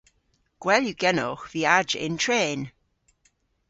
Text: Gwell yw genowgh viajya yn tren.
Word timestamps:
Gwell 0.61 0.87
yw 0.89 0.97
genowgh 1.03 1.45
viajya 1.51 1.99
yn 2.05 2.15
tren. 2.23 2.59